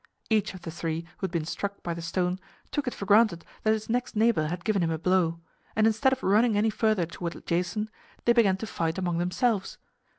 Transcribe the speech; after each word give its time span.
Each 0.31 0.55
of 0.55 0.63
the 0.63 0.71
three 0.71 1.01
who 1.19 1.27
had 1.27 1.31
been 1.31 1.45
struck 1.45 1.83
by 1.83 1.93
the 1.93 2.01
stone 2.01 2.39
took 2.71 2.87
it 2.87 2.93
for 2.95 3.05
granted 3.05 3.45
that 3.61 3.73
his 3.73 3.87
next 3.87 4.15
neighbor 4.15 4.47
had 4.47 4.63
given 4.65 4.81
him 4.81 4.89
a 4.89 4.97
blow; 4.97 5.41
and 5.75 5.85
instead 5.85 6.11
of 6.11 6.23
running 6.23 6.57
any 6.57 6.71
further 6.71 7.05
toward 7.05 7.45
Jason, 7.45 7.87
they 8.25 8.33
began 8.33 8.57
to 8.57 8.65
fight 8.65 8.97
among 8.97 9.19
themselves. 9.19 9.77